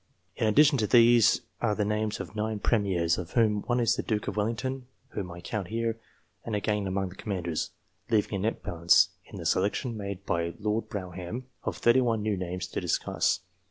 In 0.35 0.47
addition 0.47 0.79
to 0.79 0.87
these, 0.87 1.41
are 1.61 1.75
the 1.75 1.85
names 1.85 2.19
of 2.19 2.35
9 2.35 2.57
Premiers, 2.61 3.19
of 3.19 3.33
whom 3.33 3.61
one 3.67 3.79
is 3.79 3.95
the 3.97 4.01
Duke 4.01 4.27
of 4.27 4.35
Wellington, 4.35 4.87
whom 5.09 5.29
I 5.29 5.41
count 5.41 5.67
here, 5.67 5.99
and 6.43 6.55
again 6.55 6.87
among 6.87 7.09
the 7.09 7.15
Commanders, 7.15 7.69
leaving 8.09 8.33
a 8.33 8.39
net 8.39 8.63
balance, 8.63 9.09
in 9.25 9.37
the 9.37 9.45
selection 9.45 9.95
made 9.95 10.25
by 10.25 10.55
Lord 10.57 10.89
Brougham, 10.89 11.45
of 11.61 11.77
31 11.77 12.23
new 12.23 12.35
names 12.35 12.65
to 12.69 12.81
discuss. 12.81 13.41